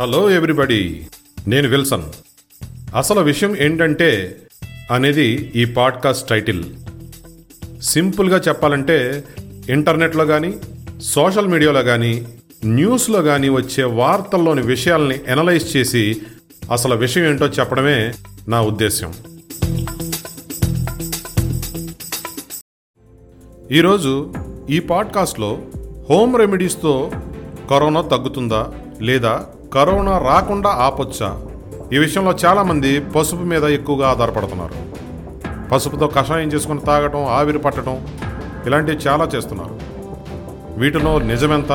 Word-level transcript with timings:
Hello 0.00 0.30
everybody 0.30 1.06
నేను 1.46 1.68
Wilson. 1.68 2.02
అసలు 2.96 3.20
విషయం 3.20 3.56
ఏంటంటే 3.56 4.36
అనేది 4.90 5.52
ఈ 5.56 5.64
పాడ్కాస్ట్ 5.64 6.28
టైటిల్. 6.28 6.64
సింపుల్గా 7.82 8.40
చెప్పాలంటే 8.48 9.24
ఇంటర్నెట్లో 9.70 10.26
కానీ 10.26 10.54
సోషల్ 11.02 11.46
మీడియాలో 11.46 11.82
కానీ 11.82 12.26
న్యూస్లో 12.64 13.22
కానీ 13.22 13.48
వచ్చే 13.48 13.84
వార్తల్లోని 13.84 14.62
విషయాల్ని 14.62 15.20
ఎనలైజ్ 15.28 15.76
చేసి 15.76 16.22
అసలు 16.72 16.94
విషయం 16.94 17.24
ఏంటో 17.24 17.46
చెప్పడమే 17.46 18.12
నా 18.48 18.62
ఉద్దేశ్యం. 18.62 19.14
ఈరోజు 23.72 24.34
ఈ 24.70 24.78
పాడ్కాస్ట్లో 24.78 25.62
హోమ్ 26.10 26.38
రెమెడీస్తో 26.38 27.10
కరోనా 27.70 28.00
తగ్గుతుందా 28.00 28.66
లేదా 29.02 29.46
కరోనా 29.74 30.18
రాకుండా 30.18 30.70
ఆపొచ్చా? 30.70 31.40
ఈ 31.92 31.98
విషయంలో 31.98 32.32
చాలామంది 32.32 33.00
పసుపు 33.00 33.42
మీద 33.42 33.64
ఎక్కువగా 33.64 34.08
ఆధారపడుతున్నారు. 34.08 34.74
పసుపుతో 35.68 36.06
కషాయం 36.06 36.48
చేసుకుని 36.48 36.80
తాగటం 36.80 37.24
ఆవిరి 37.24 37.58
పట్టడం 37.58 38.06
ఇలాంటివి 38.66 38.96
చాలా 38.96 39.24
చేస్తున్నారు. 39.24 39.78
వీటిలో 40.80 41.18
నిజమెంత? 41.18 41.72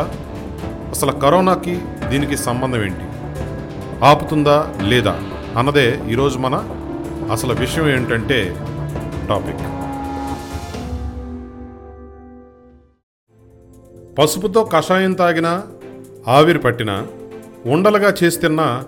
అసలు 0.89 1.11
కరోనాకి 1.11 1.81
దీనికి 2.09 2.37
సంబంధం 2.37 2.83
ఏంటి? 2.83 3.05
ఆపుతుందా 4.05 4.73
లేదా 4.81 5.21
అన్నదే 5.57 5.99
ఈరోజు 6.09 6.39
మన 6.39 6.69
అసలు 7.31 7.53
విషయం 7.53 7.89
ఏంటంటే 7.89 8.55
టాపిక్. 9.29 9.63
పసుపుతో 14.17 14.63
కషాయం 14.63 15.13
తాగినా 15.13 15.63
ఆవిరి 16.27 16.59
పట్టినా 16.59 17.07
ఉండలుగా 17.65 18.13
చేసి 18.23 18.39
తిన్నా 18.39 18.83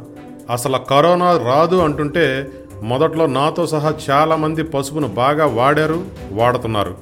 అసలు 0.50 0.78
కరోనా 0.78 1.38
రాదు 1.38 1.76
అంటుంటే 1.76 2.50
మొదట్లో 2.84 3.26
నాతో 3.26 3.68
సహా 3.68 3.94
చాలామంది 4.09 4.64
పసుపును 4.64 5.08
బాగా 5.08 5.45
వాడారు 5.45 6.06
వాడుతున్నారు. 6.31 6.96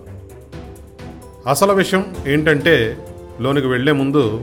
అసలు 1.48 1.74
విషయం 1.74 2.16
ఏంటంటే 2.28 2.98
లోనికి 3.42 3.68
వెళ్ళే 3.68 3.92
ముందు 3.92 4.42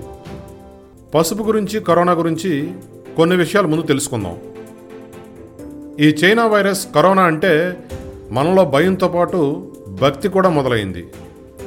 పసుపు 1.15 1.43
గురించి 1.43 1.81
కరోనా 1.81 2.13
గురించి 2.13 2.75
కొన్ని 3.17 3.37
విషయాలు 3.37 3.69
ముందు 3.69 3.83
తెలుసుకుందాం. 3.83 4.39
ఈ 6.01 6.09
చైనా 6.09 6.47
వైరస్ 6.47 6.87
కరోనా 6.95 7.23
అంటే 7.23 7.77
మనలో 8.31 8.65
భయంతో 8.65 9.09
పాటు 9.09 9.73
భక్తి 10.03 10.29
కూడా 10.29 10.49
మొదలైంది. 10.49 11.09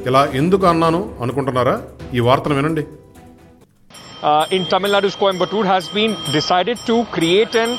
ఇలా 0.05 0.25
ఎందుకు 0.25 0.65
అన్నాను 0.65 1.15
అనుకుంటున్నారా? 1.21 1.81
ఈ 2.13 2.19
వార్తను 2.19 2.55
వినండి. 2.55 2.85
Uh, 4.23 4.47
in 4.49 4.65
Tamil 4.65 4.91
Nadu's 4.91 5.15
Coimbatore 5.15 5.65
has 5.65 5.89
been 5.89 6.15
decided 6.31 6.77
to 6.85 7.03
create 7.05 7.55
an 7.55 7.77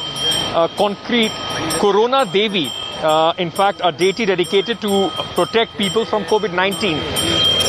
uh, 0.54 0.68
concrete 0.76 1.32
Corona 1.80 2.24
Devi. 2.30 2.70
Uh, 3.02 3.32
in 3.38 3.50
fact, 3.50 3.80
a 3.82 3.90
deity 3.90 4.24
dedicated 4.26 4.80
to 4.80 5.10
protect 5.34 5.76
people 5.76 6.04
from 6.04 6.24
COVID 6.24 6.52
19. 6.52 7.00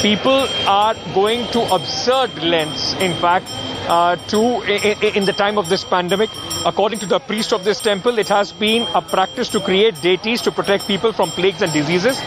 People 0.01 0.47
are 0.67 0.93
going 1.13 1.47
to 1.47 1.61
absurd 1.73 2.35
lengths, 2.43 2.93
in 2.95 3.13
fact, 3.15 3.47
uh, 3.87 4.15
to 4.27 4.61
in, 4.63 5.15
in 5.15 5.25
the 5.25 5.33
time 5.33 5.57
of 5.57 5.69
this 5.69 5.83
pandemic. 5.83 6.29
According 6.65 6.99
to 6.99 7.05
the 7.05 7.19
priest 7.19 7.53
of 7.53 7.63
this 7.63 7.81
temple, 7.81 8.19
it 8.19 8.27
has 8.27 8.51
been 8.51 8.87
a 8.93 9.01
practice 9.01 9.49
to 9.49 9.59
create 9.59 10.01
deities 10.01 10.41
to 10.41 10.51
protect 10.51 10.85
people 10.87 11.13
from 11.13 11.29
plagues 11.31 11.61
and 11.61 11.71
diseases. 11.71 12.19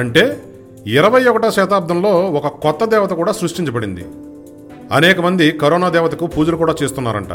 అంటే 0.00 0.22
ఇరవై 0.86 1.24
ఒకటో 1.24 1.50
శతాబ్దంలో 1.50 2.10
ఒక 2.10 2.46
కొత్త 2.46 2.84
దేవత 2.84 3.10
కూడా 3.10 3.32
సృష్టించబడింది. 3.32 4.04
అనేక 4.92 5.20
మంది 5.20 5.50
కరోనా 5.50 5.88
దేవతకు 5.88 6.26
పూజలు 6.26 6.56
కూడా 6.56 6.74
చేస్తున్నారంట. 6.82 7.28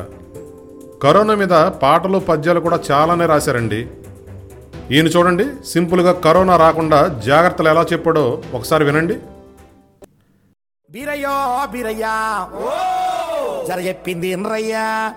కరోనా 1.04 1.36
మీద 1.36 1.68
పాటలు 1.68 2.20
పద్యాలు 2.20 2.60
కూడా 2.60 2.80
చాలానే 2.92 3.26
రాశారండి. 3.26 3.88
ఈయన 4.92 5.08
చూడండి 5.08 5.46
సింపుల్గా 5.66 6.12
కరోనా 6.12 6.58
రాకుండా 6.58 7.22
జాగ్రత్తలు 7.26 7.70
ఎలా 7.70 7.86
చెప్పాడో 7.94 8.42
ఒకసారి 8.54 8.84
వినండి. 8.84 9.14
బీరయ్యో 10.92 11.66
బీరయ్యా. 11.72 12.48
జర 13.68 13.80
చెప్పింది 13.80 14.28
ఇన్రయ్యా 14.28 15.14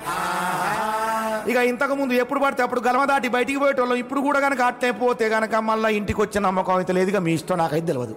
ఇక 1.51 1.59
ఇంతకు 1.71 1.95
ముందు 2.01 2.15
ఎప్పుడు 2.23 2.41
పడితే 2.43 2.63
అప్పుడు 2.65 2.81
గలమ 2.87 3.03
దాటి 3.11 3.29
బయటికి 3.37 3.59
పోయేటోళ్ళం. 3.63 3.99
ఇప్పుడు 4.03 4.21
కూడా 4.27 4.41
కనుక 4.45 4.61
అట్టే 4.71 4.91
పోతే 5.01 5.27
గనక 5.35 5.55
మళ్ళీ 5.69 5.89
ఇంటికి 5.99 6.21
వచ్చే 6.25 6.41
నమ్మకం 6.47 6.77
అయితే 6.81 6.93
లేదుగా 6.99 7.21
మీ 7.27 7.33
ఇష్టం 7.39 7.59
నాకైతే 7.63 7.87
తెలియదు 7.91 8.15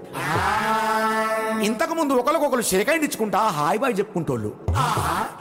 ఇంతకు 1.68 1.94
ముందు 2.00 2.14
ఒకరికొకరు 2.22 2.64
షేకాయింట్ 2.72 3.06
ఇచ్చుకుంటా 3.08 3.40
హాయ్ 3.58 3.78
బాయ్ 3.82 3.94
చెప్పుకుంటోళ్ళు. 4.00 4.50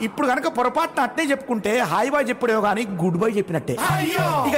ఇప్పుడు 0.07 0.27
కనుక 0.31 0.47
పొరపాటున 0.57 0.99
అట్నే 1.07 1.23
చెప్పుకుంటే 1.31 1.73
హాయ్ 1.91 2.11
బాయ్ 2.13 2.25
చెప్పుడేవో 2.29 2.61
కానీ 2.67 2.83
గుడ్ 3.01 3.17
బై 3.23 3.29
చెప్పినట్టే. 3.39 3.75
ఇక 4.49 4.55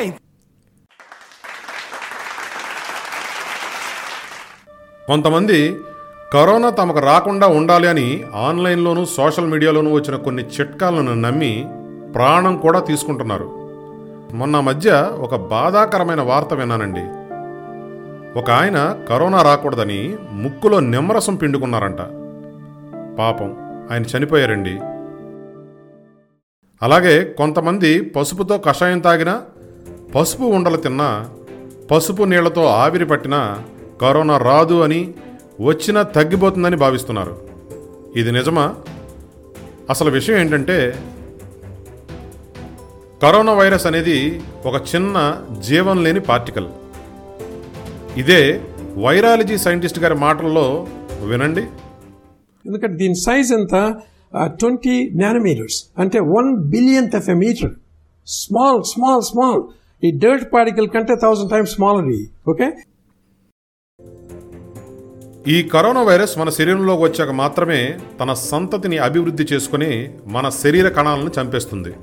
కొంతమంది 5.09 5.57
కరోనా 6.33 6.69
తమకు 6.79 7.01
రాకుండా 7.09 7.47
ఉండాలి 7.57 7.87
అని 7.87 8.05
ఆన్లైన్లోనూ 8.45 9.03
సోషల్ 9.17 9.49
మీడియాలోనూ 9.51 9.89
వచ్చిన 9.95 10.15
కొన్ని 10.27 10.43
చిట్కాలను 10.55 11.13
నమ్మి 11.25 11.51
ప్రాణం 12.15 12.57
కూడా 12.57 12.79
తీసుకుంటున్నారు. 12.79 13.45
మొన్న 14.33 14.59
మధ్య 14.59 15.11
ఒక 15.19 15.35
బాధాకరమైన 15.35 16.21
వార్త 16.21 16.53
విన్నానండి. 16.53 17.01
ఒక 18.39 18.51
ఆయన 18.51 18.97
కరోనా 19.09 19.41
రాకూడదని 19.41 20.15
ముక్కులో 20.31 20.79
నిమ్మరసం 20.79 21.35
పిండుకున్నారంట. 21.35 21.97
పాపం 23.19 23.55
ఆయన 23.91 24.01
చనిపోయారండి. 24.01 24.79
అలాగే 26.81 27.23
కొంతమంది 27.23 28.01
పసుపుతో 28.01 28.57
కషాయం 28.57 28.99
తాగినా 28.99 29.41
పసుపు 30.15 30.43
ఉండలు 30.43 30.77
తిన్నా 30.77 31.29
పసుపు 31.91 32.23
నీళ్ళతో 32.23 32.65
ఆవిరి 32.65 33.05
పట్టినా 33.05 33.63
కరోనా 34.01 34.37
రాదు 34.37 34.81
అని 34.81 35.13
వచ్చినా 35.61 36.01
తగ్గిపోతుందని 36.01 36.75
భావిస్తున్నారు. 36.75 37.37
ఇది 38.15 38.31
నిజమా? 38.31 38.75
అసలు 39.89 40.11
విషయం 40.11 40.37
ఏంటంటే 40.37 40.99
కరోనా 43.25 43.53
వైరస్ 43.53 43.85
అనేది 43.85 44.41
ఒక 44.65 44.81
చిన్న 44.95 45.41
జీవం 45.59 46.03
లేని 46.03 46.19
పార్టికల్. 46.19 46.67
ఇదే 48.17 48.61
వైరాలజీ 48.97 49.57
సైంటిస్ట్ 49.57 49.99
గారి 49.99 50.15
మాటల్లో 50.15 50.87
వినండి. 51.23 51.61
ఎందుకంటే 52.65 52.97
దీని 52.97 53.15
సైజ్ 53.15 53.53
ఎంత? 53.53 53.95
Twenty 54.43 55.09
nanometres. 55.09 55.85
అంటే 55.97 56.19
one 56.19 56.55
billionth 56.57 57.15
of 57.15 57.29
a 57.29 57.33
metre. 57.33 57.71
Small 58.27 58.83
small 58.83 59.21
small. 59.21 59.63
ఈ 60.05 60.11
డర్ట్ 60.11 60.53
పార్టికల్ 60.53 60.87
కంటే 60.87 61.15
థౌసండ్ 61.15 61.51
టైమ్స్ 61.51 61.71
స్మాలర్ 61.71 62.49
ఓకే? 62.49 62.71
ఈ 65.47 65.63
కరోనా 65.63 66.01
వైరస్ 66.03 66.37
మన 66.37 66.49
శరీరంలోకి 66.49 67.03
వచ్చాక 67.03 67.29
మాత్రమే 67.29 67.97
తన 68.19 68.33
సంతతిని 68.33 68.97
అభివృద్ధి 68.97 69.43
చేసుకుని 69.43 70.13
మన 70.27 70.49
శరీర 70.49 70.89
కణాలను 70.89 71.31
చంపేస్తుంది. 71.41 71.93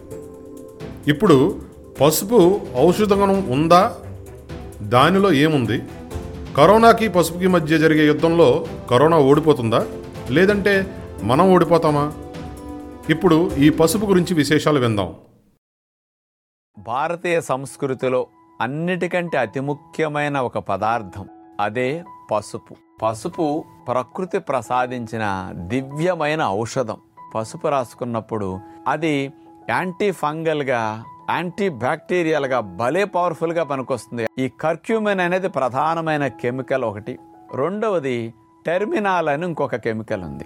ఇప్పుడు 1.08 1.62
పసుపు 2.00 2.60
ఔషధ 2.76 3.12
గుణం 3.12 3.50
ఉందా? 3.50 3.96
దానిలో 4.82 5.32
ఏముంది? 5.32 5.82
కరోనాకి 6.56 7.08
పసుపుకి 7.08 7.46
మధ్య 7.46 7.78
జరిగే 7.78 8.06
యుద్ధంలో 8.06 8.66
కరోనా 8.90 9.18
ఓడిపోతుందా? 9.18 9.86
లేదంటే 10.30 10.96
మనం 11.22 11.54
ఓడిపోతామా? 11.54 12.12
ఇప్పుడు 13.10 13.50
ఈ 13.56 13.68
పసుపు 13.68 14.06
గురించి 14.06 14.34
విశేషాలు 14.34 14.78
విందాం. 14.78 15.14
భారతీయ 16.78 17.40
సంస్కృతిలో 17.40 18.26
అన్నిటికంటే 18.60 19.38
అతి 19.38 19.60
ముఖ్యమైన 19.60 20.38
ఒక 20.38 20.58
పదార్థం 20.58 21.28
అదే 21.60 22.04
పసుపు. 22.30 22.76
పసుపు 23.02 23.64
ప్రకృతి 23.88 24.38
ప్రసాదించిన 24.38 25.52
దివ్యమైన 25.54 26.44
ఔషధం. 26.46 26.96
పసుపు 27.34 27.68
రాసుకున్నప్పుడు 27.68 28.60
అది 28.88 29.32
యాంటీ 29.70 30.10
ఫంగల్గా 30.10 31.04
యాంటీ 31.30 31.68
బ్యాక్టీరియల్గా 31.68 32.60
భలే 32.60 33.04
పవర్ఫుల్గా 33.04 33.64
పనికొస్తుంది. 33.64 34.26
ఈ 34.38 34.48
కర్క్యూమిన్ 34.48 35.20
అనేది 35.20 35.48
ప్రధానమైన 35.48 36.26
కెమికల్ 36.26 36.84
ఒకటి. 36.84 37.18
రెండవది 37.54 38.34
టెర్మినాల్ 38.66 39.28
అని 39.28 39.46
ఇంకొక 39.46 39.76
కెమికల్ 39.76 40.24
ఉంది. 40.24 40.44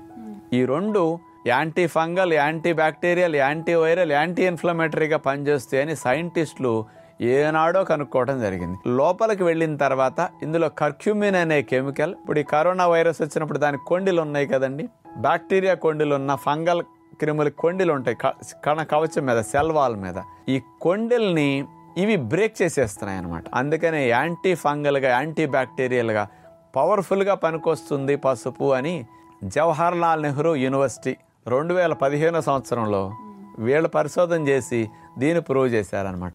ఈ 0.53 0.65
రెండు 0.65 1.19
anti 1.47 1.87
fungal 1.87 2.33
anti 2.33 2.73
bacterial 2.73 3.37
anti 3.37 3.75
viral 3.75 4.13
anti 4.13 4.43
ఇన్ఫ్లమేటరీగా 4.43 5.17
పనిచేస్తాయని 5.17 5.97
సైంటిస్టులు 5.97 6.85
ఏనాడో 7.21 7.85
కనుక్కోవడం 7.85 8.41
జరిగింది. 8.41 8.79
లోపలికి 8.89 9.45
వెళ్ళిన 9.45 9.77
తర్వాత 9.77 10.29
ఇందులో 10.43 10.69
కర్క్యూమిన్ 10.69 11.37
అనే 11.37 11.63
కెమికల్ 11.63 12.15
ఇప్పుడు 12.21 12.39
ఈ 12.39 12.43
కరోనా 12.43 12.87
వైరస్ 12.87 13.23
వచ్చినప్పుడు 13.23 13.59
దాని 13.59 13.79
కొండిలు 13.87 14.23
ఉన్నాయి 14.23 14.47
కదండి. 14.47 14.89
బ్యాక్టీరియా 15.19 15.75
కొండిలు 15.75 16.15
ఉన్న 16.15 16.35
ఫంగల్ 16.35 16.83
క్రిముల 17.21 17.49
కొండలు 17.49 17.93
ఉంటాయి. 17.93 18.17
క- 18.27 18.65
కణ 18.65 18.83
కవచం 18.83 19.27
మీద 19.27 19.41
సెల్వాల్ 19.41 19.97
మీద. 19.97 20.15
ఈ 20.49 20.63
కొండల్ని 20.81 21.65
ఇవి 21.99 22.17
బ్రేక్ 22.17 22.63
చేసేస్తున్నాయి 22.63 23.19
అనమాట 23.19 23.45
అందుకనే 23.55 24.09
యాంటీ 24.09 24.55
ఫంగల్గా 24.55 25.09
యాంటీ 25.09 25.47
బ్యాక్టీరియల్గా 25.47 26.29
పవర్ఫుల్గా 26.77 27.35
పనికొస్తుంది 27.35 28.17
పసుపు 28.17 28.73
అని 28.73 29.07
జవహర్లాల్ 29.45 30.23
నెహ్రూ 30.23 30.55
యూనివర్సిటీ 30.55 31.17
రెండు 31.49 31.75
వేల 31.75 31.93
పదిహేనో 31.93 32.41
సంవత్సరంలో 32.41 33.13
వీళ్ళు 33.59 33.89
పరిశోధన 33.89 34.49
చేసి 34.49 34.91
దీన్ని 35.19 35.41
ప్రూవ్ 35.41 35.69
చేశారనమాట 35.69 36.33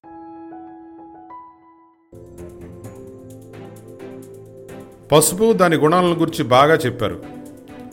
పసుపు 5.12 5.54
దాని 5.54 5.75
గుణాలను 5.75 6.13
గురించి 6.13 6.44
బాగా 6.44 6.75
చెప్పారు. 6.75 7.24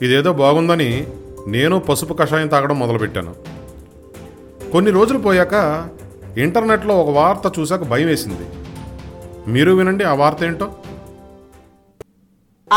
ఇదేదో 0.03 0.33
బాగుందని 0.33 1.07
నేను 1.55 1.77
పసుపు 1.89 2.15
కషాయం 2.21 2.49
తాగడం 2.53 2.77
మొదలుపెట్టాను. 2.83 3.33
కొన్ని 4.73 4.91
రోజులు 4.97 5.19
పోయాక 5.27 5.55
ఇంటర్నెట్లో 6.45 6.95
ఒక 7.03 7.11
వార్త 7.19 7.47
చూశాక 7.59 7.85
భయం 7.93 8.09
వేసింది. 8.13 8.47
మీరు 9.55 9.73
వినండి 9.79 10.05
ఆ 10.11 10.13
వార్త 10.23 10.43
ఏంటో. 10.49 10.67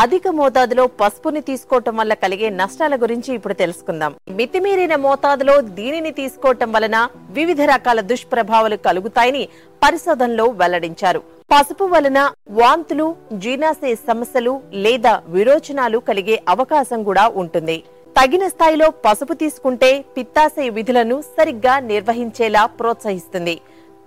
అధిక 0.02 0.26
మోతాదులో 0.38 0.84
పసుపుని 1.00 1.40
తీసుకోవటం 1.48 1.94
వల్ల 2.00 2.12
కలిగే 2.22 2.48
నష్టాల 2.60 2.94
గురించి 3.02 3.30
ఇప్పుడు 3.38 3.54
తెలుసుకుందాం. 3.62 4.12
మితిమీరిన 4.38 4.94
మోతాదులో 5.06 5.54
దీనిని 5.78 6.12
తీసుకోవటం 6.20 6.70
వలన 6.76 6.96
వివిధ 7.38 7.60
రకాల 7.72 8.00
దుష్ప్రభావాలు 8.12 8.78
కలుగుతాయని 8.86 9.44
పరిశోధనలో 9.82 10.46
వెల్లడించారు. 10.60 11.20
పసుపు 11.52 11.88
వలన 11.94 12.20
వాంతులు 12.60 13.08
జీర్ణాశయ 13.44 13.96
సమస్యలు 14.10 14.54
లేదా 14.86 15.12
విరోచనాలు 15.34 16.00
కలిగే 16.10 16.38
అవకాశం 16.54 17.02
కూడా 17.10 17.26
ఉంటుంది. 17.42 17.78
తగిన 18.16 18.44
స్థాయిలో 18.52 18.86
పసుపు 19.04 19.34
తీసుకుంటే 19.42 19.90
పిత్తాశయ 20.16 20.68
విధులను 20.78 21.16
సరిగ్గా 21.36 21.74
నిర్వహించేలా 21.90 22.62
ప్రోత్సహిస్తుంది. 22.78 23.54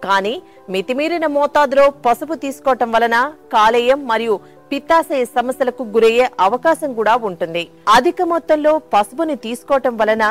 కానీ 0.03 0.33
మితిమీరిన 0.73 1.25
మోతాదులో 1.35 1.85
పసుపు 2.05 2.35
తీసుకోవటం 2.43 2.89
వలన 2.91 3.17
కాలేయం 3.53 3.99
మరియు 4.11 4.33
పిత్తాశయ 4.71 5.25
సమస్యలకు 5.25 5.83
గురయ్యే 5.95 6.25
అవకాశం 6.39 6.91
కూడా 6.99 7.15
ఉంటుంది. 7.29 7.63
అధిక 7.95 8.21
మొత్తంలో 8.31 8.71
పసుపుని 8.93 9.35
తీసుకోవటం 9.45 9.93
వలన 9.97 10.25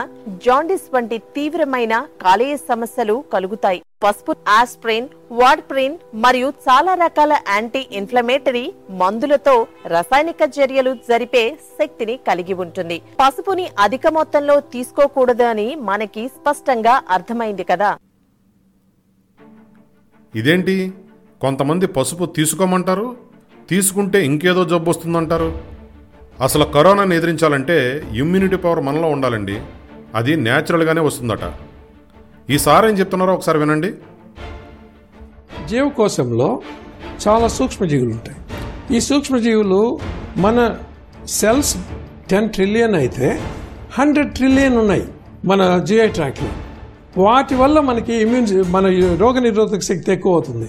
జాండిస్ 0.45 0.89
వంటి 0.95 1.19
తీవ్రమైన 1.37 1.95
కాలేయ 2.23 2.57
సమస్యలు 2.71 3.25
కలుగుతాయి. 3.33 3.81
పసుపు 4.05 4.33
ఆస్ప్రిన్ 4.49 5.09
వాడ్ప్రిన్ 5.33 5.97
మరియు 6.25 6.49
చాలా 6.67 6.95
రకాల 6.95 7.33
యాంటీ 7.49 7.83
ఇన్ఫ్లమేటరీ 7.93 8.65
మందులతో 9.03 9.55
రసాయనిక 9.87 10.43
చర్యలు 10.57 10.95
జరిపే 11.09 11.45
శక్తిని 11.79 12.17
కలిగి 12.29 12.55
ఉంటుంది. 12.65 12.99
పసుపుని 13.21 13.67
అధిక 13.79 14.07
మొత్తంలో 14.19 14.61
తీసుకోకూడదు 14.75 15.47
అని 15.53 15.69
మనకి 15.91 16.25
స్పష్టంగా 16.29 17.03
అర్థమైంది 17.11 17.65
కదా. 17.65 17.91
ఇదేంటి? 20.35 20.77
కొంతమంది 21.41 21.87
పసుపు 21.87 22.25
తీసుకోమంటారు? 22.39 23.09
తీసుకుంటే 23.71 24.25
ఇంకేదో 24.27 24.65
జబ్బు 24.65 24.91
వస్తుందంటారు? 24.91 25.59
అసలు 26.41 26.65
కరోనాను 26.65 27.15
ఎదిరించాలంటే 27.15 28.05
ఇమ్యూనిటీ 28.13 28.57
పవర్ 28.57 28.81
మనలో 28.81 29.09
ఉండాలండి. 29.09 29.61
అది 30.15 30.37
న్యాచురల్గానే 30.37 31.01
వస్తుందట. 31.01 31.53
ఈసారి 32.51 32.89
ఏం 32.89 32.99
చెప్తున్నారో 32.99 33.35
ఒకసారి 33.35 33.59
వినండి. 33.59 33.93
జీవకోశంలో 35.69 36.63
చాలా 37.29 37.49
సూక్ష్మజీవులు 37.49 38.11
ఉంటాయి 38.11 38.37
ఈ 38.97 39.01
సూక్ష్మజీవులు 39.01 39.99
మన 40.37 40.77
సెల్స్ 41.29 41.77
టెన్ 42.31 42.51
ట్రిలియన్ 42.51 42.95
అయితే 42.95 43.41
హండ్రెడ్ 43.99 44.35
ట్రిలియన్ 44.35 44.77
ఉన్నాయి 44.77 45.09
మన 45.45 45.79
జిఐ 45.79 46.07
ట్రాక్లో. 46.09 46.49
వాటి 47.23 47.55
వల్ల 47.55 47.81
మనకి 47.81 48.15
ఇమ్యూన్ 48.15 48.73
మన 48.73 48.87
రోగ 49.17 49.39
నిరోధక 49.39 49.81
శక్తి 49.81 50.13
ఎక్కువ 50.13 50.33
అవుతుంది 50.33 50.69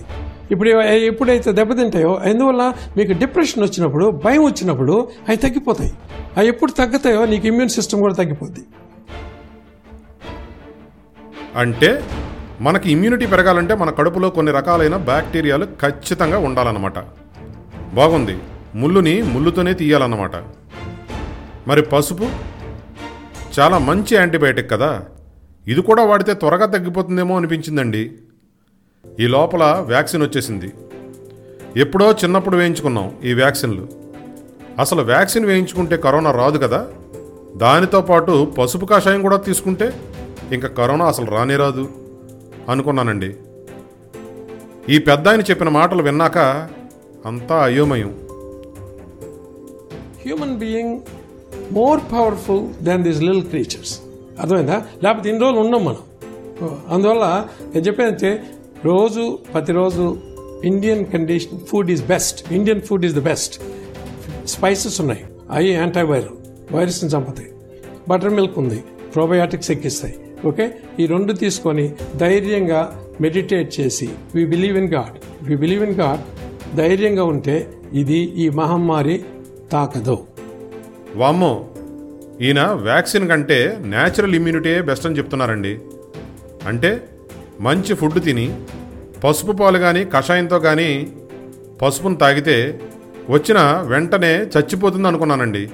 ఇప్పుడు 0.52 0.70
ఎప్పుడైతే 0.82 1.52
దెబ్బతింటాయో 1.52 2.16
అందువల్ల 2.16 2.74
మీకు 2.98 3.12
డిప్రెషన్ 3.12 3.64
వచ్చినప్పుడు 3.64 4.10
భయం 4.10 4.44
వచ్చినప్పుడు 4.44 5.10
అవి 5.28 5.38
తగ్గిపోతాయి. 5.38 5.94
అవి 6.38 6.48
ఎప్పుడు 6.48 6.72
తగ్గుతాయో 6.72 7.26
నీకు 7.26 7.48
ఇమ్యూన్ 7.48 7.70
సిస్టమ్ 7.70 8.00
కూడా 8.00 8.14
తగ్గిపోద్ది. 8.14 8.60
అంటే 11.56 12.04
మనకి 12.62 12.92
ఇమ్యూనిటీ 12.92 13.26
పెరగాలంటే 13.26 13.76
మన 13.76 13.90
కడుపులో 13.90 14.30
కొన్ని 14.30 14.52
రకాలైన 14.52 14.98
బ్యాక్టీరియాలు 14.98 15.66
ఖచ్చితంగా 15.66 16.38
ఉండాలన్నమాట. 16.38 17.00
బాగుంది. 17.94 18.38
ముళ్ళుని 18.76 19.22
ముళ్ళుతోనే 19.22 19.74
తీయాలన్నమాట. 19.74 20.32
మరి 21.68 21.82
పసుపు? 21.82 22.30
చాలా 23.60 23.78
మంచి 23.78 24.16
యాంటీబయాటిక్ 24.16 24.72
కదా. 24.72 25.02
ఇది 25.68 25.82
కూడా 25.82 26.04
వాడితే 26.04 26.34
త్వరగా 26.34 26.66
తగ్గిపోతుందేమో 26.66 27.38
అనిపించిందండి. 27.38 28.12
ఈ 29.20 29.28
లోపల 29.28 29.84
వ్యాక్సిన్ 29.88 30.24
వచ్చేసింది. 30.24 30.72
ఎప్పుడో 31.78 32.12
చిన్నప్పుడు 32.12 32.58
వేయించుకున్నాం 32.58 33.18
ఈ 33.24 33.34
వ్యాక్సిన్లు. 33.34 33.88
అసలు 34.80 35.02
వ్యాక్సిన్ 35.02 35.46
వేయించుకుంటే 35.46 35.98
కరోనా 35.98 36.32
రాదు 36.32 36.58
కదా? 36.58 36.88
దానితో 37.58 38.02
పాటు 38.02 38.46
పసుపు 38.46 38.86
కషాయం 38.86 39.22
కూడా 39.22 39.38
తీసుకుంటే 39.38 39.94
ఇంకా 40.52 40.68
కరోనా 40.68 41.06
అసలు 41.06 41.26
రానే 41.26 41.56
రాదు 41.56 41.90
అనుకున్నానండి. 42.70 43.36
ఈ 44.90 44.98
పెద్ద 44.98 45.28
ఆయన 45.28 45.42
చెప్పిన 45.42 45.70
మాటలు 45.70 46.04
విన్నాక 46.04 46.38
అంతా 47.26 47.64
అయోమయం. 47.64 48.20
Human 50.22 50.58
being 50.58 51.00
more 51.72 52.00
powerful 52.14 52.84
than 52.84 53.04
these 53.04 53.22
lil 53.22 53.44
creatures 53.44 54.00
అర్థమైందా? 54.40 54.84
లేకపోతే 55.04 55.30
ఇన్ని 55.30 55.44
రోజులు 55.44 55.60
ఉన్నాం 55.60 55.86
మనం. 55.86 55.98
అందువల్ల 56.90 57.46
నేను 57.76 57.86
చెప్పేదంటే 57.86 58.44
రోజు 58.86 59.40
ప్రతిరోజు 59.54 60.18
Indian 60.64 61.06
condition 61.06 61.60
food 61.60 61.92
is 61.92 62.04
best 62.08 62.54
Indian 62.54 62.82
food 62.82 63.06
is 63.06 63.16
the 63.16 63.22
best 63.22 63.62
spices 64.48 65.02
ఉన్నాయి. 65.02 65.24
అవి 65.52 65.70
యాంటీవైరల్ 65.70 66.36
వైరస్ని 66.74 67.10
చంపుతాయి. 67.10 67.50
బటర్ 68.10 68.30
మిల్క్ 68.30 68.58
ఉంది. 68.60 68.84
ప్రోబయాటిక్స్ 69.16 69.72
ఎక్కిస్తాయి. 69.72 70.16
ఓకే 70.46 70.66
ఈ 71.00 71.06
రెండు 71.06 71.34
తీసుకొని 71.34 71.96
ధైర్యంగా 72.16 72.82
మెడిటేట్ 73.22 73.80
చేసి 73.80 74.10
we 74.36 74.46
believe 74.46 74.78
in 74.78 74.94
God 74.94 75.46
we 75.50 75.56
believe 75.56 75.84
in 75.84 75.96
God 75.96 76.24
ధైర్యంగా 76.78 77.24
ఉంటే 77.24 77.74
ఇది 77.94 78.18
ఈ 78.18 78.50
మహమ్మారి 78.50 79.24
తాకదు. 79.72 80.18
వామ్మో! 81.16 81.66
ఈయన 82.42 82.62
వ్యాక్సిన్ 82.66 83.30
కంటే 83.30 83.78
న్యాచురల్ 83.82 84.36
ఇమ్యూనిటీయే 84.36 84.82
బెస్ట్ 84.82 85.06
అని 85.06 85.18
చెప్తున్నారండి. 85.18 85.80
అంటే 86.68 87.10
మంచి 87.62 87.94
ఫుడ్ 87.94 88.24
తిని 88.24 88.46
పసుపు 89.26 89.52
పాలు 89.52 89.78
కానీ 89.80 90.06
కషాయంతో 90.06 90.60
కానీ 90.60 91.14
పసుపును 91.82 92.16
తాగితే 92.16 92.82
వచ్చిన 93.30 93.60
వెంటనే 93.88 94.34
చచ్చిపోతుంది 94.38 95.08
అనుకున్నానండి. 95.08 95.72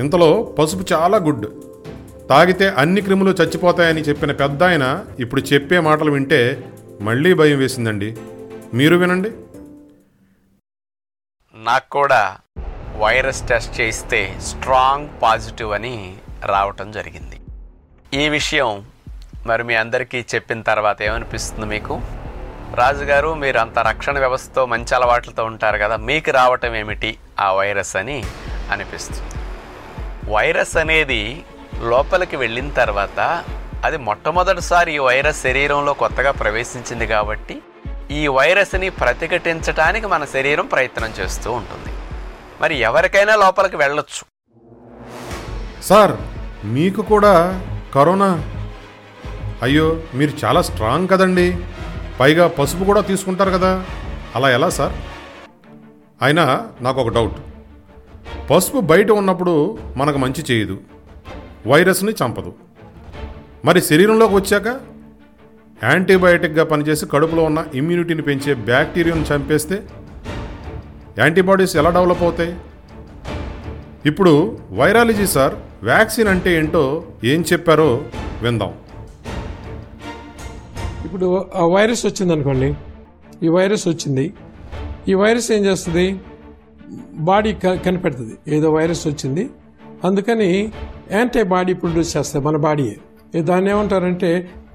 ఇంతలో 0.00 0.42
పసుపు 0.58 0.92
చాలా 0.92 1.18
గుడ్. 1.18 1.46
తాగితే 2.28 2.68
అన్ని 2.68 3.00
క్రిములు 3.00 3.30
చచ్చిపోతాయని 3.30 4.00
చెప్పిన 4.00 4.32
పెద్ద 4.32 4.62
ఆయన 4.62 5.04
ఇప్పుడు 5.18 5.40
చెప్పే 5.40 5.80
మాటలు 5.80 6.10
వింటే 6.10 6.70
మళ్ళీ 7.00 7.34
భయం 7.34 7.58
వేసిందండి. 7.58 8.16
మీరు 8.74 8.96
వినండి. 8.96 9.30
నాకు 11.54 11.90
కూడా 11.90 12.36
వైరస్ 12.96 13.48
టెస్ట్ 13.48 13.80
చేస్తే 13.80 14.40
స్ట్రాంగ్ 14.40 15.08
పాజిటివ్ 15.22 15.72
అని 15.72 16.14
రావటం 16.44 16.92
జరిగింది. 16.92 17.36
ఈ 18.24 18.28
విషయం 18.28 18.84
మరి 19.46 19.64
మీ 19.64 19.74
అందరికీ 19.74 20.24
చెప్పిన 20.34 20.62
తర్వాత 20.62 21.02
ఏమనిపిస్తుంది 21.02 21.66
మీకు? 21.66 22.00
రాజుగారు 22.74 23.34
మీరు 23.34 23.58
అంత 23.58 23.78
రక్షణ 23.78 24.18
వ్యవస్థతో 24.18 24.66
మంచి 24.66 24.94
అలవాట్లతో 24.94 25.44
ఉంటారు 25.44 25.78
కదా 25.78 25.96
మీకు 25.96 26.30
రావటం 26.30 26.76
ఏమిటి? 26.76 27.18
ఆ 27.40 27.52
వైరస్ 27.52 27.96
అని 27.96 28.24
అనిపిస్తుంది. 28.70 29.22
వైరస్ 30.32 30.76
అనేది 30.76 31.44
లోపలికి 31.82 32.36
వెళ్ళిన 32.36 32.70
తర్వాత 32.70 33.44
అది 33.84 33.96
మొట్టమొదటిసారి 33.96 34.94
ఈ 34.94 34.98
వైరస్ 34.98 35.42
శరీరంలో 35.42 35.92
కొత్తగా 35.92 36.30
ప్రవేశించింది 36.30 37.06
కాబట్టి 37.06 37.62
ఈ 38.10 38.28
వైరస్ని 38.28 38.90
ప్రతిఘటించడానికి 38.90 40.06
మన 40.06 40.24
శరీరం 40.24 40.66
ప్రయత్నం 40.66 41.10
చేస్తూ 41.20 41.52
ఉంటుంది. 41.52 41.98
మరి 42.60 42.74
ఎవరికైనా 42.74 43.36
లోపలికి 43.36 43.76
వెళ్ళొచ్చు. 43.76 44.24
సార్ 45.82 46.12
మీకు 46.64 47.02
కూడా 47.02 47.64
కరోనా? 47.94 48.44
అయ్యో 49.62 49.96
మీరు 50.14 50.32
చాలా 50.44 50.62
స్ట్రాంగ్ 50.62 51.08
కదండి. 51.08 51.56
పైగా 52.20 52.48
పసుపు 52.48 52.84
కూడా 52.84 53.00
తీసుకుంటారు 53.00 53.50
కదా. 53.50 53.84
అలా 54.36 54.50
ఎలా 54.50 54.68
సార్? 54.68 54.92
అయినా 56.22 56.66
నాకు 56.80 57.00
ఒక 57.00 57.14
డౌట్. 57.14 57.36
పసుపు 58.50 58.80
బయట 58.80 59.10
ఉన్నప్పుడు 59.10 59.78
మనకు 59.96 60.18
మంచి 60.18 60.44
చేయదు. 60.50 60.78
వైరస్ని 61.66 62.12
చంపదు. 62.12 62.52
మరి 63.64 63.82
శరీరంలోకి 63.82 64.34
వచ్చాక? 64.34 64.80
యాంటీబయాటిక్గా 65.84 66.64
పనిచేసి 66.64 67.06
కడుపులో 67.06 67.44
ఉన్న 67.44 67.64
ఇమ్యూనిటీని 67.74 68.22
పెంచే 68.22 68.54
బ్యాక్టీరియాను 68.54 69.26
చంపేస్తే 69.34 69.82
యాంటీబాడీస్ 71.18 71.76
ఎలా 71.76 71.90
డెవలప్ 71.90 72.22
అవుతాయి? 72.22 72.56
ఇప్పుడు 74.06 74.58
వైరాలజీ 74.70 75.26
సార్ 75.26 75.54
వ్యాక్సిన్ 75.82 76.28
అంటే 76.28 76.58
ఏంటో 76.58 77.04
ఏం 77.24 77.44
చెప్పారో 77.52 78.02
విందాం. 78.42 78.74
ఇప్పుడు 81.08 81.28
ఆ 81.54 81.64
వైరస్ 81.74 82.06
వచ్చింది 82.06 82.32
అనుకోండి 82.32 82.68
ఈ 83.42 83.48
వైరస్ 83.48 83.84
వచ్చింది. 83.88 84.24
ఈ 85.08 85.14
వైరస్ 85.20 85.48
ఏం 85.56 85.62
చేస్తుంది? 85.64 86.06
బాడీ 87.28 87.52
కనిపెడుతుంది. 87.86 88.34
ఏదో 88.56 88.68
వైరస్ 88.72 89.06
వచ్చింది. 89.06 89.44
అందుకని 90.04 90.48
యాంటీబాడీ 91.12 91.72
ప్రొడ్యూస్ 91.82 92.10
చేస్తాయి 92.16 92.44
మన 92.44 92.56
బాడీ 92.66 92.86
దాన్ని 93.50 93.70
ఏమంటారంటే 93.70 94.30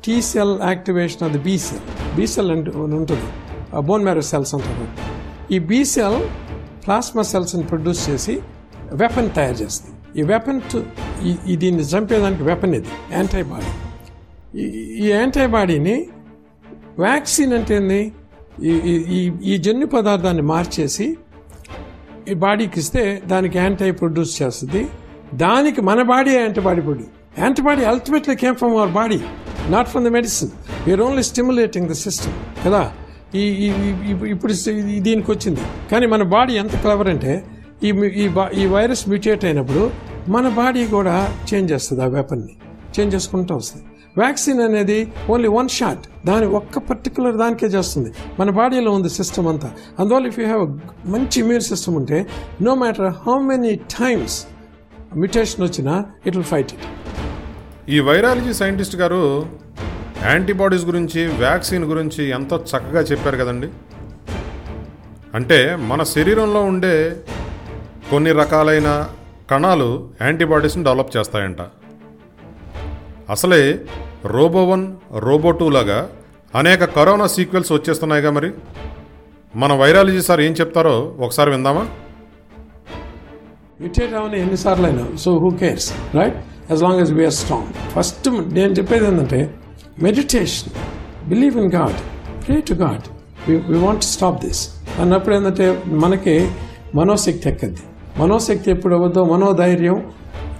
టీ 0.05 0.15
సెల్ 0.21 0.55
యాక్టివేషన్ 0.61 1.23
అది 1.27 1.37
బీ 1.37 1.57
సెల్ 1.65 1.83
బీ 2.15 2.25
సెల్ 2.33 2.51
అంటే 2.51 2.71
ఉంటుంది. 2.71 3.29
బోన్ 3.87 4.03
మ్యారో 4.03 4.23
సెల్స్ 4.31 4.55
అంటారు 4.55 4.87
ఈ 5.53 5.59
బీ 5.59 5.79
సెల్ 5.93 6.19
ప్లాస్మా 6.85 7.23
సెల్స్ని 7.33 7.63
ప్రొడ్యూస్ 7.63 8.09
చేసి 8.09 8.35
వెపన్ 9.01 9.29
తయారు 9.37 9.57
చేస్తుంది. 9.63 9.95
ఈ 10.19 10.23
వెపన్ 10.33 10.61
ఈ 11.51 11.55
దీన్ని 11.55 11.83
చంపేదానికి 11.83 12.43
వెపన్ 12.43 12.75
ఇది 12.79 12.91
యాంటీబాడీ. 13.13 13.71
ఈ 14.59 14.65
ఈ 15.05 15.11
యాంటీబాడీని 15.11 15.95
వ్యాక్సిన్ 16.99 17.53
అంటే 17.53 17.75
ఏంది? 17.75 18.11
ఈ 18.63 19.31
ఈ- 19.43 19.57
జన్యు 19.57 19.85
పదార్థాన్ని 19.87 20.41
మార్చేసి 20.41 21.17
ఈ 22.29 22.33
బాడీకి 22.33 22.79
ఇస్తే 22.79 23.21
దానికి 23.25 23.57
యాంటీ 23.57 23.91
ప్రొడ్యూస్ 23.91 24.41
చేస్తుంది. 24.41 24.87
దానికి 25.33 25.81
మన 25.81 26.01
body 26.01 26.35
antibody 26.35 26.81
produce 26.81 27.39
antibody 27.39 27.83
ultimately 27.83 28.35
came 28.35 28.55
from 28.55 28.71
our 28.71 28.89
body 28.89 29.19
not 29.69 29.87
from 29.87 30.05
the 30.05 30.07
medicine 30.07 30.49
we are 30.85 31.01
only 31.01 31.23
stimulating 31.23 31.87
the 31.87 31.91
system 31.91 32.33
కదా? 32.65 32.91
ఈ 33.35 33.73
ఇప్పుడు 34.29 34.53
దీనికి 34.99 35.31
వచ్చింది. 35.31 35.61
కానీ 35.91 36.05
మన 36.05 36.23
బాడీ 36.23 36.53
ఎంత 36.53 36.75
క్లవర్ 36.75 37.07
అంటే 37.07 37.43
ఈ 37.83 37.87
ఈ 37.89 38.29
ఈ 38.57 38.65
వైరస్ 38.65 39.09
మ్యూటేట్ 39.09 39.45
అయినప్పుడు 39.45 39.91
మన 40.29 40.49
బాడీ 40.49 40.87
కూడా 40.87 41.35
చేంజ్ 41.53 41.71
చేస్తుంది 41.71 42.03
ఆ 42.03 42.05
వెపన్ని 42.05 42.57
చేంజ్ 42.99 43.15
చేసుకుంటూ 43.15 43.55
వస్తుంది. 43.55 43.85
వ్యాక్సిన్ 44.17 44.61
అనేది 44.61 44.97
ఓన్లీ 45.29 45.49
వన్ 45.49 45.69
షాట్ 45.69 46.03
దాని 46.27 46.45
ఒక్క 46.45 46.77
పర్టికులర్ 46.77 47.35
దానికే 47.35 47.65
చేస్తుంది. 47.65 48.09
మన 48.39 48.49
బాడీలో 48.49 48.91
ఉంది 48.91 49.09
సిస్టమ్ 49.09 49.47
అంతా. 49.47 49.71
అందువల్ల 49.99 50.27
ఇఫ్ 50.27 50.39
యూ 50.39 50.45
హ్యావ్ 50.45 50.65
మంచి 51.05 51.39
ఇమ్యూన్ 51.41 51.61
సిస్టమ్ 51.61 51.95
ఉంటే 51.95 52.25
no 52.61 52.75
matter 52.75 53.13
how 53.27 53.39
many 53.39 53.75
times 53.75 54.47
mutation 55.15 55.63
వచ్చినా 55.65 56.05
ఇట్ 56.27 56.37
విల్ 56.37 56.49
ఫైట్ 56.53 56.71
ఇట్ 56.73 56.85
ఈ 57.89 57.99
వైరాలజీ 57.99 58.53
సైంటిస్ట్ 58.53 58.95
గారు 58.95 59.23
యాంటీబాడీస్ 60.25 60.85
గురించి 60.85 61.21
వ్యాక్సిన్ 61.25 61.83
గురించి 61.83 62.29
ఎంతో 62.29 62.55
చక్కగా 62.71 63.01
చెప్పారు 63.01 63.37
కదండి. 63.37 63.67
అంటే 65.33 65.75
మన 65.75 66.03
శరీరంలో 66.03 66.63
ఉండే 66.63 66.95
కొన్ని 68.11 68.31
రకాలైన 68.31 69.09
కణాలు 69.51 70.09
యాంటీబాడీస్ని 70.21 70.83
డెవలప్ 70.83 71.17
చేస్తాయంట. 71.17 71.61
అసలే 73.29 73.79
రోబో 74.25 74.65
వన్ 74.65 74.95
రోబో 75.19 75.51
టూ 75.51 75.69
లాగా 75.69 76.09
అనేక 76.55 76.83
కరోనా 76.85 77.27
సీక్వెల్స్ 77.27 77.71
వచ్చేస్తున్నాయిగా 77.71 78.31
మరి. 78.31 78.51
మన 79.55 79.73
వైరాలజీ 79.73 80.21
సార్ 80.21 80.41
ఏం 80.41 80.51
చెప్తారో 80.51 81.15
ఒకసారి 81.19 81.51
విందామా? 81.51 81.87
మ్యూటేట్ 83.81 84.13
అవన్నీ 84.13 84.39
ఎన్నిసార్లు 84.39 84.85
అయినా 84.85 85.17
so 85.17 85.37
who 85.37 85.49
cares 85.49 86.15
right 86.15 86.35
as 86.71 86.83
long 86.83 86.97
as 86.99 87.13
we are 87.13 87.33
strong 87.33 87.67
first 87.95 88.27
నేను 88.53 88.73
చెప్పేది 88.73 89.05
ఏంటంటే 89.05 89.53
meditation 90.01 90.73
believe 91.29 91.57
in 91.57 91.71
God 91.71 91.99
pray 92.47 92.61
to 92.61 92.73
God 92.73 93.05
we 93.49 93.77
want 93.77 94.03
stop 94.03 94.45
this 94.45 94.69
అన్నప్పుడు 95.01 95.35
ఏంటంటే 95.35 95.81
మనకి 95.87 96.49
మనోశక్తి 96.95 97.49
ఎక్కద్ది. 97.49 97.81
మనోశక్తి 98.17 98.71
ఎప్పుడు 98.71 98.95
అవ్వద్దో 98.95 99.23
మనోధైర్యం 99.23 100.13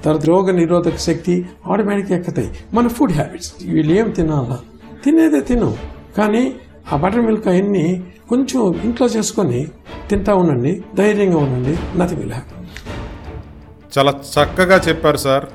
తర్వాత 0.03 0.25
రోగ 0.25 0.51
నిరోధక 0.51 0.95
శక్తి 0.95 1.45
ఆటోమేటిక్గా 1.67 2.17
ఎక్కుతాయి. 2.17 2.51
మన 2.74 2.88
ఫుడ్ 2.88 3.12
హ్యాబిట్స్ 3.12 3.53
వీళ్ళు 3.65 3.93
ఏం 3.93 4.10
తినాలా? 4.10 4.60
తినేదే 5.03 5.39
తిను. 5.39 5.77
కానీ 6.17 6.55
ఆ 6.93 6.95
బటర్ 6.95 7.22
మిల్క్ 7.22 7.48
అవన్నీ 7.48 8.03
కొంచెం 8.29 8.81
ఇంట్లో 8.83 9.07
చేసుకొని 9.07 9.67
తింటా 10.10 10.36
ఉండండి. 10.36 10.83
ధైర్యంగా 10.95 11.38
ఉండండి. 11.38 12.00
నథింగ్ 12.00 12.22
విల్ 12.22 12.33
హ్యాపీ 12.33 12.67
చాలా 13.98 14.12
చక్కగా 14.12 14.77
చెప్పారు 14.77 15.17
సార్. 15.17 15.45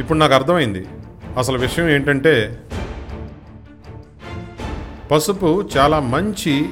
ఇప్పుడు 0.00 0.18
నాకు 0.18 0.34
అర్థమైంది. 0.34 0.86
అసలు 1.38 1.58
విషయం 1.58 1.88
ఏంటంటే 1.88 2.58
పసుపు 5.10 5.68
చాలా 5.76 6.00
మంచి 6.00 6.68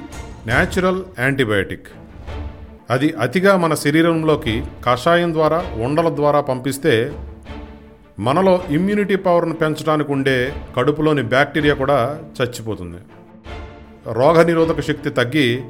న్యాచురల్ 0.46 1.02
యాంటీబయాటిక్ 1.18 1.87
అది 2.90 3.14
అతిగా 3.21 3.57
మన 3.57 3.75
శరీరంలోకి 3.75 4.64
కషాయం 4.85 5.33
ద్వారా 5.33 5.64
ఉండల 5.85 6.09
ద్వారా 6.09 6.40
పంపిస్తే 6.40 7.12
మనలో 8.19 8.62
ఇమ్యూనిటీ 8.71 9.16
పవర్ను 9.16 9.55
పెంచడానికి 9.55 10.12
ఉండే 10.12 10.55
కడుపులోని 10.76 11.23
బ్యాక్టీరియా 11.23 11.75
కూడా 11.75 12.21
చచ్చిపోతుంది. 12.37 13.00
రోగనిరోధక 14.12 14.81
శక్తి 14.81 15.11
తగ్గి 15.11 15.64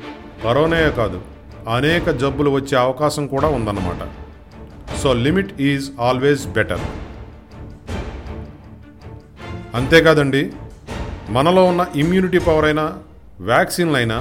కరోనాయే 0.44 0.90
కాదు 0.90 1.20
అనేక 1.68 2.10
జబ్బులు 2.10 2.50
వచ్చే 2.50 2.78
అవకాశం 2.78 3.26
కూడా 3.26 3.48
ఉందన్నమాట. 3.48 4.02
So 4.98 5.12
limit 5.12 5.60
is 5.60 5.90
always 6.00 6.46
better. 6.46 6.84
అంతేకాదండి 9.74 10.52
మనలో 11.30 11.64
ఉన్న 11.64 11.86
ఇమ్యూనిటీ 11.96 12.38
పవర్ 12.38 12.64
అయినా 12.64 12.98
వ్యాక్సిన్లైనా 13.40 14.18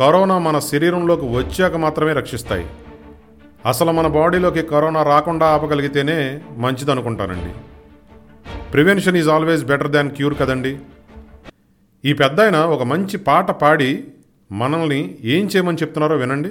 కరోనా 0.00 0.38
మన 0.38 0.58
శరీరంలోకి 0.58 1.26
వచ్చాక 1.36 1.76
మాత్రమే 1.76 2.12
రక్షిస్తాయి. 2.12 2.66
అసలు 3.66 3.92
మన 3.92 4.06
బాడీలోకి 4.06 4.62
కరోనా 4.62 5.02
రాకుండా 5.02 5.46
ఆపగలిగితేనే 5.46 6.40
మంచిదనుకుంటానండి. 6.56 7.54
Prevention 8.72 9.16
is 9.16 9.28
always 9.28 9.64
better 9.64 9.90
than 9.90 10.10
cure 10.10 10.38
కదండి. 10.38 10.78
ఈ 12.04 12.12
పెద్ద 12.12 12.40
ఒక 12.40 12.82
మంచి 12.82 13.18
పాట 13.18 13.50
పాడి 13.50 14.04
మనల్ని 14.52 15.18
ఏం 15.22 15.46
చేయమని 15.46 15.76
చెప్తున్నారో 15.76 16.16
వినండి. 16.16 16.50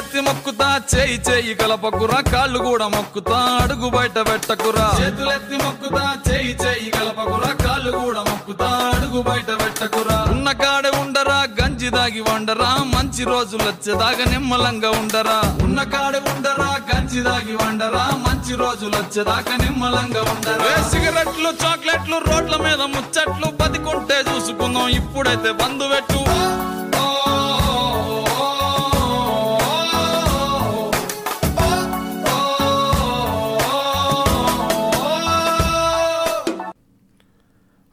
ఎత్తి 0.00 0.20
మొక్కుతా 0.26 0.66
చేయి 0.92 1.16
చేయి 1.26 1.52
కలపకురా 1.60 2.18
కాళ్ళు 2.32 2.58
కూడా 2.66 2.86
మొక్కుతా 2.94 3.38
అడుగు 3.62 3.88
బయట 3.94 4.16
పెట్టకురా. 4.28 4.84
చేతులెత్తి 4.98 5.56
మొక్కుతా 5.62 6.04
చేయి 6.26 6.52
చేయి 6.62 6.88
కలపకురా 6.96 7.50
కాళ్ళు 7.64 7.90
కూడా 7.98 8.22
మొక్కుతా 8.28 8.68
అడుగు 8.92 9.20
బయట 9.28 9.50
పెట్టకురా. 9.62 10.16
ఉన్న 10.34 10.48
కాడే 10.62 10.90
ఉండరా 11.00 11.38
గంజి 11.58 11.90
దాగి 11.96 12.22
వండరా 12.28 12.70
మంచి 12.94 13.24
రోజులు 13.24 13.64
వచ్చేదాకా 13.70 14.24
నిమ్మలంగా 14.32 14.90
ఉండరా. 15.00 15.38
ఉన్న 15.66 15.80
కాడే 15.94 16.20
ఉండరా 16.32 16.70
గంజి 16.90 17.22
దాగి 17.28 17.56
వండరా 17.62 18.04
మంచి 18.26 18.54
రోజులు 18.62 18.96
వచ్చేదాకా 18.96 19.56
నిమ్మలంగా 19.64 20.24
ఉండరా. 20.32 20.72
సిగరెట్లు 20.90 21.52
చాక్లెట్లు 21.64 22.18
రోడ్ల 22.30 22.56
మీద 22.66 22.82
ముచ్చట్లు 22.96 23.50
బతికుంటే 23.62 24.18
చూసుకుందాం 24.30 24.88
ఇప్పుడైతే 25.00 25.52
బంధు 25.62 25.88
పెట్టు. 25.94 26.20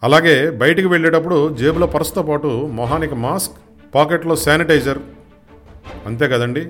అలాగే 0.07 0.49
బయటికి 0.49 0.87
వెళ్ళేటప్పుడు 0.87 1.55
జేబులో 1.55 1.87
పర్సుతో 1.87 2.23
పాటు 2.23 2.47
మొహానికి 2.47 3.15
మాస్క్ 3.15 3.53
పాకెట్లో 3.95 4.35
శానిటైజర్. 4.35 4.99
అంతే 6.05 6.27
కదండి? 6.27 6.67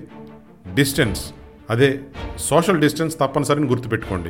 డిస్టెన్స్. 0.74 1.26
అదే 1.70 2.00
సోషల్ 2.38 2.82
డిస్టెన్స్ 2.82 3.16
తప్పనిసరిని 3.16 3.68
గుర్తుపెట్టుకోండి. 3.68 4.30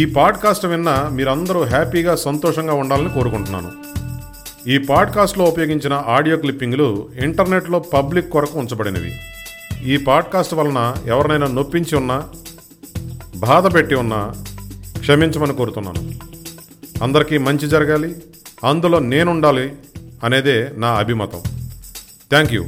ఈ 0.00 0.04
పాడ్కాస్ట్ 0.04 0.66
విన్న 0.66 1.08
మీరందరూ 1.12 1.64
హ్యాపీగా 1.64 2.16
సంతోషంగా 2.16 2.72
ఉండాలని 2.72 3.10
కోరుకుంటున్నాను. 3.10 3.72
ఈ 4.68 4.78
పాడ్కాస్ట్లో 4.78 5.44
ఉపయోగించిన 5.44 6.02
ఆడియో 6.06 6.36
క్లిప్పింగ్లు 6.36 7.08
ఇంటర్నెట్లో 7.22 7.78
పబ్లిక్ 7.78 8.30
కొరకు 8.30 8.58
ఉంచబడినవి. 8.58 9.12
ఈ 9.84 9.96
పాడ్కాస్ట్ 9.96 10.54
వలన 10.54 10.94
ఎవరినైనా 11.06 11.46
నొప్పించి 11.46 11.96
ఉన్నా 11.96 12.28
బాధ 13.36 13.74
పెట్టి 13.74 13.94
ఉన్నా 13.94 14.32
క్షమించమని 15.00 15.54
కోరుతున్నాను. 15.54 16.21
అందరికీ 17.02 17.38
మంచి 17.38 17.68
జరగాలి 17.68 18.16
అందులో 18.64 18.98
నేనుండాలి 18.98 19.72
అనేదే 20.24 20.70
నా 20.74 20.90
అభిమతం. 20.94 21.42
Thank 22.30 22.52
you 22.52 22.64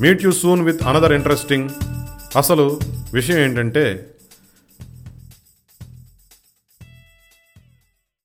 meet 0.00 0.24
you 0.24 0.32
soon 0.32 0.62
with 0.62 0.82
another 0.82 1.12
interesting 1.12 1.68
అసలు 2.36 2.80
విషయం 3.12 3.38
ఏంటంటే 3.38 3.84